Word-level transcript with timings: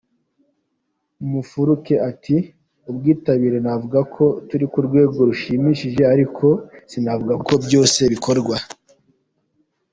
Mufuluke 1.31 1.95
ati 2.09 2.35
“Ubwitabire 2.89 3.57
navuga 3.65 3.99
ko 4.13 4.25
turi 4.47 4.65
ku 4.71 4.79
rwego 4.87 5.17
rushimishije 5.29 6.01
ariko 6.13 6.45
sinavuga 6.89 7.33
ko 7.47 7.53
byose 7.65 7.99
bikorwa. 8.13 8.57